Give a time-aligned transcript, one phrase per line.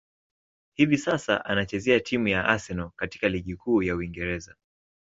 [0.75, 4.55] Hivi sasa, anachezea timu ya Arsenal katika ligi kuu ya Uingereza.